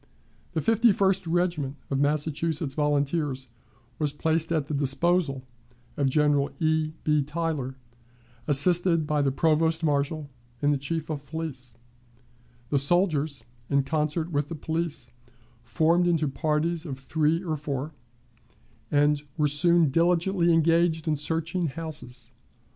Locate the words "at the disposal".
4.51-5.43